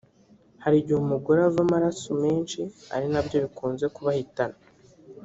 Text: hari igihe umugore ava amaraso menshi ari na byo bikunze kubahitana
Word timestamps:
hari 0.63 0.75
igihe 0.79 0.97
umugore 1.01 1.39
ava 1.49 1.59
amaraso 1.65 2.09
menshi 2.23 2.59
ari 2.95 3.07
na 3.13 3.21
byo 3.25 3.37
bikunze 3.43 3.85
kubahitana 3.95 4.57